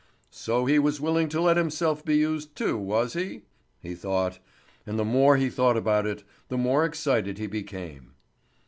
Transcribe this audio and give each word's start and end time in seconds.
"So 0.31 0.65
he 0.65 0.79
was 0.79 0.99
willing 0.99 1.29
to 1.29 1.39
let 1.39 1.57
himself 1.57 2.03
be 2.03 2.17
used 2.17 2.55
too, 2.55 2.75
was 2.75 3.13
he?" 3.13 3.43
he 3.83 3.93
thought, 3.93 4.39
and 4.83 4.97
the 4.97 5.05
more 5.05 5.37
he 5.37 5.47
thought 5.47 5.77
about 5.77 6.07
it, 6.07 6.23
the 6.47 6.57
more 6.57 6.85
excited 6.85 7.37
he 7.37 7.45
became. 7.45 8.15